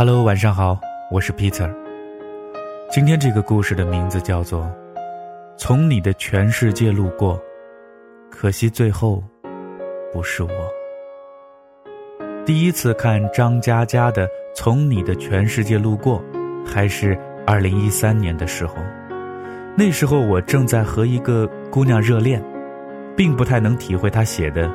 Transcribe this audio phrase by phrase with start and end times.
[0.00, 1.70] Hello，晚上好，我是 Peter。
[2.90, 4.62] 今天这个故事的名字叫做
[5.58, 7.36] 《从你的全世界路过》，
[8.30, 9.22] 可惜最后
[10.10, 10.50] 不是我。
[12.46, 14.26] 第一次看张嘉佳的
[14.56, 16.18] 《从你的全世界路过》，
[16.66, 17.14] 还是
[17.46, 18.76] 二零一三年的时候。
[19.76, 22.42] 那时候我正在和一个姑娘热恋，
[23.14, 24.72] 并不太能体会她写的。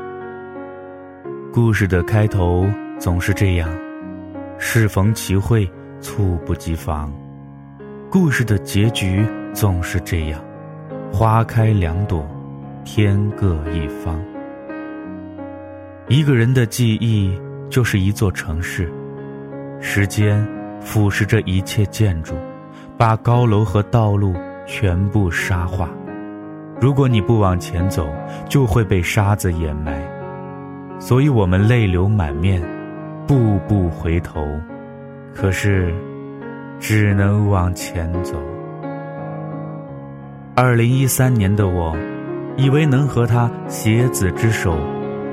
[1.52, 2.70] 故事的开头
[3.00, 3.68] 总是这样：
[4.68, 7.14] 适逢其会，猝不及防。
[8.10, 9.24] 故事的结局
[9.54, 10.42] 总是这样：
[11.14, 12.28] 花开两朵，
[12.84, 14.20] 天各一方。
[16.08, 17.40] 一个人的记忆
[17.70, 18.92] 就是一座城市，
[19.80, 20.44] 时间
[20.82, 22.34] 腐蚀着一切建筑，
[22.98, 24.34] 把高楼和道路
[24.66, 25.88] 全部沙化。
[26.82, 28.10] 如果你不往前走，
[28.50, 30.04] 就会被沙子掩埋。
[31.00, 32.60] 所以我们泪流满面，
[33.28, 34.46] 步步回头，
[35.34, 35.94] 可是。
[36.78, 38.36] 只能往前走。
[40.56, 41.96] 二零一三年的我，
[42.58, 44.78] 以为能和他携子之手，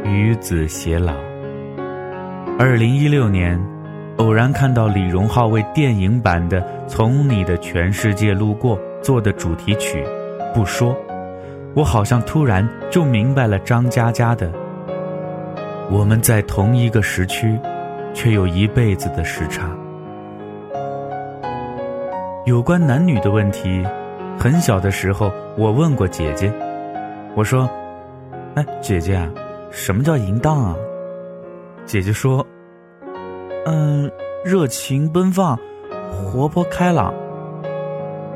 [0.04, 1.12] 与子偕老。
[2.58, 3.60] 二零一六年，
[4.18, 10.02] 偶然看到李荣浩为电影版的《从你的全世界路过》做的主题曲，
[10.54, 10.96] 不说，
[11.74, 14.50] 我好像突然就明白了张嘉佳的。
[15.90, 17.58] 我们在同一个时区，
[18.14, 19.68] 却有一辈子的时差。
[22.44, 23.86] 有关男女的问题，
[24.38, 26.52] 很小的时候我问过姐姐，
[27.34, 27.70] 我说
[28.56, 29.20] ：“哎，姐姐，
[29.70, 30.76] 什么叫淫荡啊？”
[31.86, 32.44] 姐姐说
[33.64, 34.10] ：“嗯，
[34.44, 35.58] 热情奔放，
[36.10, 37.14] 活泼开朗。”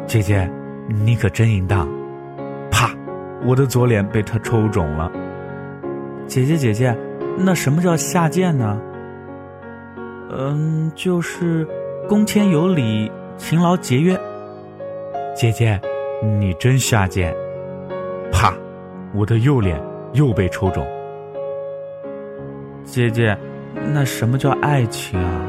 [0.07, 0.49] 姐姐，
[0.89, 1.89] 你可真淫荡！
[2.71, 2.91] 啪，
[3.45, 5.11] 我的左脸被她抽肿了。
[6.29, 6.97] 姐姐，姐姐，
[7.37, 8.81] 那什么叫下贱呢？
[10.31, 11.67] 嗯，就是
[12.09, 13.11] 恭谦有礼。
[13.39, 14.19] 勤劳节约，
[15.35, 15.79] 姐姐，
[16.41, 17.37] 你真下贱！
[18.33, 18.51] 啪，
[19.15, 19.79] 我的右脸
[20.15, 20.83] 又被抽中。
[22.83, 23.37] 姐姐，
[23.93, 25.41] 那什么叫爱情啊？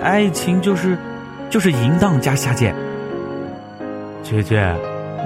[0.00, 0.96] 爱情就是，
[1.50, 2.74] 就是淫荡加下贱。
[4.22, 4.74] 姐姐，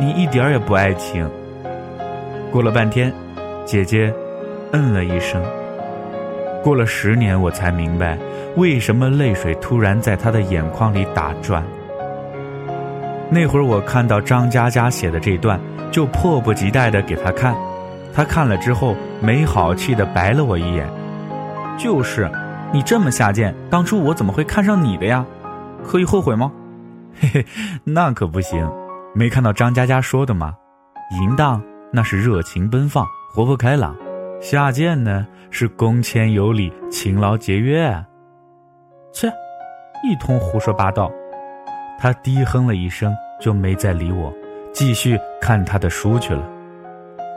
[0.01, 1.25] 你一点也不爱情。
[2.51, 3.13] 过了半天，
[3.65, 4.13] 姐姐
[4.73, 5.41] 嗯了一声。
[6.63, 8.19] 过了十年，我才明白。
[8.57, 11.65] 为什么泪水突然在他的眼眶里打转？
[13.31, 15.59] 那会儿我看到张嘉佳写的这段，
[15.91, 17.55] 就迫不及待的给他看。
[18.13, 20.89] 他看了之后，没好气的白了我一眼。
[21.79, 22.31] 就是，
[22.73, 25.25] 你这么下贱，当初我怎么会看上你的呀？
[25.85, 26.51] 可以后悔吗？
[27.19, 27.47] 嘿嘿，
[27.85, 28.69] 那可不行。
[29.15, 30.55] 没看到张嘉佳说的吗？
[31.21, 33.95] 淫荡那是热情奔放、活泼开朗；
[34.41, 37.93] 下贱呢是恭谦有礼、勤劳节约。
[39.13, 39.29] 切，
[40.03, 41.11] 一通胡说八道。
[41.99, 44.33] 他低哼了一声，就没再理我，
[44.73, 46.43] 继续看他的书去了。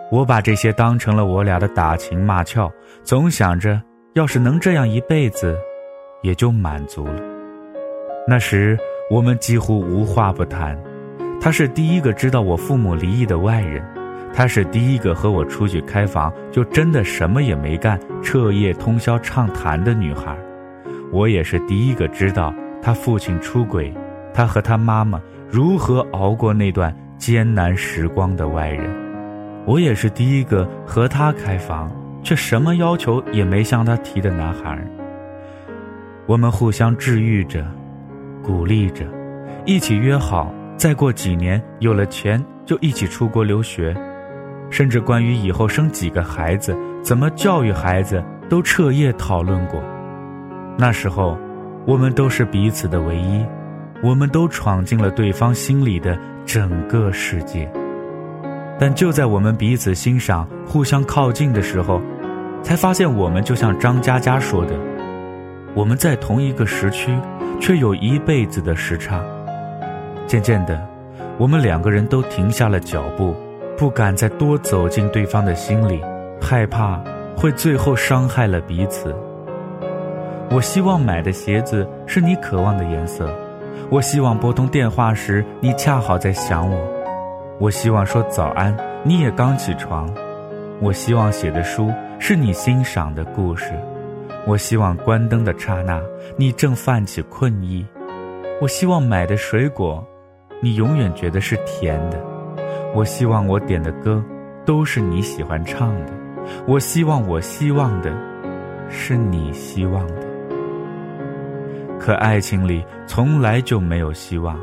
[0.09, 2.71] 我把这些当成了我俩的打情骂俏，
[3.03, 3.81] 总想着
[4.13, 5.57] 要是能这样一辈子，
[6.21, 7.21] 也就满足了。
[8.25, 8.79] 那时
[9.11, 10.81] 我们几乎无话不谈。
[11.41, 13.83] 他是第一个知道我父母离异的外人，
[14.33, 20.35] 她是第一个和我出去开房就真的什么也没干，彻夜通宵畅谈的女孩。
[21.11, 22.51] 我也是第一个知道
[22.81, 23.93] 他父亲出轨，
[24.33, 28.89] 他和他妈妈如何熬过那段艰难时光的外人。
[29.65, 31.91] 我也是第一个和他开房，
[32.23, 34.77] 却什么要求也没向他提的男孩。
[36.25, 37.63] 我们互相治愈着，
[38.41, 39.05] 鼓励着，
[39.65, 43.95] 一起约好，再过几年有了钱就一起出国留学，
[44.69, 49.81] 甚至关于以后生几个孩子、怎么教育孩子，都彻夜讨论过。
[50.77, 51.37] 那时候，
[51.85, 53.45] 我们都是彼此的唯一，
[54.01, 57.71] 我们都闯进了对方心里的整个世界。
[58.79, 62.01] 但就在我们彼此欣赏、互相靠近的时候，
[62.63, 64.73] 才发现我们就像张嘉佳说的，
[65.75, 67.15] 我们在同一个时区，
[67.59, 69.23] 却有一辈子的时差。
[70.25, 70.81] 渐渐的，
[71.37, 73.35] 我们两个人都停下了脚步，
[73.77, 76.01] 不敢再多走进对方的心里，
[76.39, 77.01] 害怕
[77.35, 79.13] 会最后伤害了彼此。
[80.51, 83.27] 我希望买的鞋子是你渴望的颜色，
[83.89, 86.77] 我希望拨通电话时你恰好在想我，
[87.59, 90.07] 我希望说早安你也刚起床，
[90.79, 93.71] 我希望写的书是你欣赏的故事，
[94.45, 95.99] 我希望关灯的刹那
[96.37, 97.83] 你正泛起困意，
[98.61, 100.05] 我希望买的水果，
[100.61, 102.17] 你永远觉得是甜的，
[102.93, 104.23] 我希望我点的歌
[104.65, 106.13] 都是你喜欢唱的，
[106.67, 108.15] 我希望我希望的
[108.89, 110.15] 是你希望的。
[111.99, 114.59] 可爱情里从来就没有希望。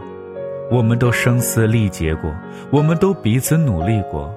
[0.70, 2.32] 我们都声嘶力竭过，
[2.70, 4.32] 我们都彼此努力过，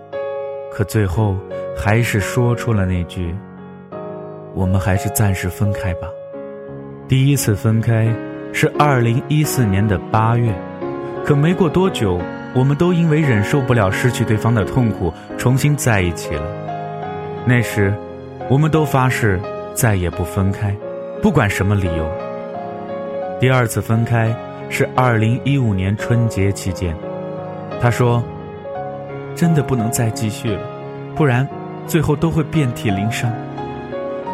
[0.72, 1.38] 可最后
[1.78, 3.36] 还是说出了那句
[4.56, 6.08] ：“我们还是暂时分开吧。”
[7.08, 8.12] 第一次分开
[8.52, 10.52] 是二零一四年的八月，
[11.24, 12.20] 可没过多久，
[12.54, 16.44] 我们都因为忍受不了失去对方的痛苦，重新在一起了。
[17.46, 17.94] 那时，
[18.50, 19.40] 我们都发誓
[19.74, 20.76] 再也不分开，
[21.22, 22.10] 不管什么理由。
[23.40, 24.36] 第二次分开。
[24.70, 26.96] 是二零一五年春节期间，
[27.80, 28.24] 他说
[29.36, 30.62] ：“真的不能再继续了，
[31.16, 31.48] 不然
[31.86, 33.32] 最后都会遍体鳞伤。”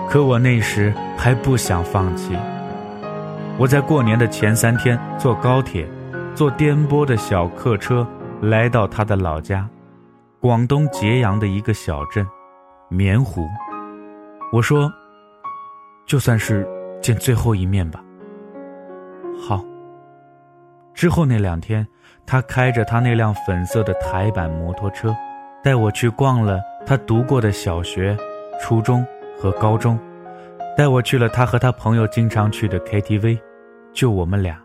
[0.08, 2.38] 可我那时还不想放弃。
[3.58, 5.86] 我在过年的前三天坐高铁，
[6.40, 8.08] 坐颠簸的小客车
[8.42, 9.68] 来到他的老家，
[10.40, 12.26] 广东揭阳的一个小镇
[12.88, 13.46] 棉湖。
[14.54, 14.90] 我说
[16.08, 16.66] ：“就算是
[17.02, 18.02] 见最后一面吧。”
[19.46, 19.62] 好。
[20.94, 21.86] 之后那两天，
[22.26, 25.14] 他开着他那辆粉色的台版摩托车，
[25.62, 28.18] 带我去逛了他读过的小学、
[28.62, 29.06] 初中
[29.38, 30.00] 和高中，
[30.78, 33.38] 带我去了他和他朋友经常去的 KTV，
[33.92, 34.58] 就我们俩，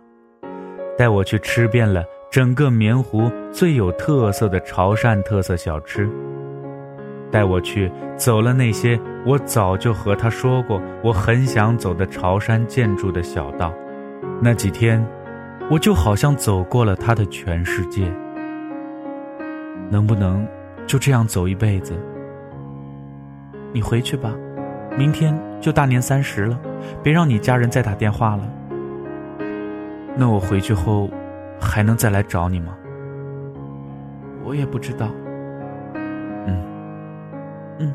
[0.96, 6.08] 带我去吃遍了整个棉湖最有特色的潮汕特色小吃，
[7.30, 13.72] 带我去走了那些我早就和他说过我很想走的潮汕建筑的小道，
[14.40, 15.04] 那几天。
[15.70, 18.06] 我就好像走过了他的全世界，
[19.88, 20.46] 能不能
[20.86, 21.94] 就这样走一辈子？
[23.72, 24.30] 你回去吧，
[24.94, 26.60] 明天就大年三十了，
[27.02, 28.46] 别让你家人再打电话了。
[30.16, 31.10] 那我回去后
[31.60, 32.76] 还能再来找你吗？
[34.44, 35.08] 我也不知道。
[36.46, 36.62] 嗯，
[37.78, 37.94] 嗯，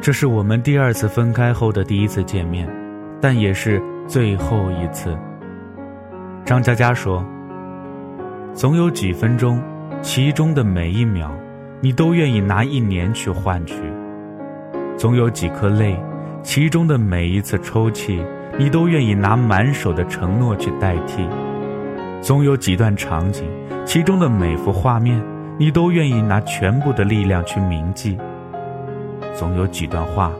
[0.00, 2.68] 这是我们第二次分开后的第一次见面，
[3.20, 5.16] 但也是最后一次。
[6.44, 7.24] 张嘉佳说
[8.52, 9.62] ：“总有几分钟，
[10.02, 11.30] 其中的每一秒，
[11.80, 13.76] 你都愿意拿一年去换取；
[14.96, 15.96] 总有几颗泪，
[16.42, 18.20] 其中的每一次抽泣，
[18.58, 21.24] 你都愿意拿满手的承诺去代替；
[22.20, 23.48] 总有几段场景，
[23.86, 25.22] 其中的每幅画面，
[25.58, 28.18] 你都愿意拿全部的力量去铭记；
[29.34, 30.30] 总有几段话，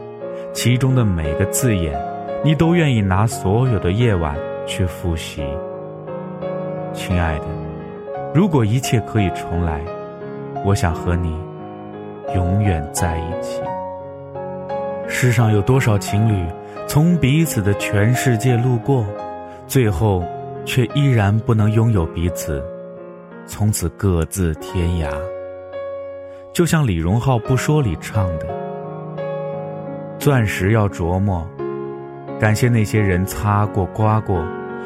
[0.53, 1.99] 其中的每个字眼，
[2.43, 4.35] 你都愿意拿所有的夜晚
[4.67, 5.43] 去复习。”
[6.93, 7.45] 亲爱的，
[8.35, 9.81] 如果一切可以重来，
[10.65, 11.35] 我想和你
[12.35, 13.61] 永远在一起。
[15.13, 16.47] 世上有多少情侣
[16.87, 19.05] 从彼此的全世界路过，
[19.67, 20.23] 最后
[20.65, 22.63] 却依然不能拥有彼此，
[23.45, 25.07] 从此各自天涯。
[26.53, 28.47] 就像李荣浩不说里唱的
[30.17, 31.47] ：“钻石要琢磨，
[32.39, 34.43] 感谢那些人擦过刮过，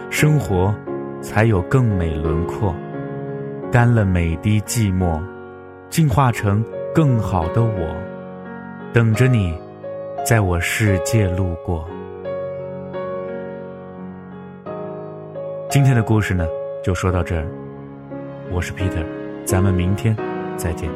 [0.09, 0.73] 生活。”
[1.21, 2.75] 才有更美轮廓，
[3.71, 5.19] 干了每滴寂寞，
[5.89, 6.63] 进化成
[6.93, 7.95] 更好的我，
[8.93, 9.57] 等着你，
[10.25, 11.87] 在我世界路过。
[15.69, 16.47] 今天的故事呢，
[16.83, 17.45] 就说到这儿。
[18.51, 19.05] 我是 Peter，
[19.45, 20.17] 咱们明天
[20.57, 20.89] 再见。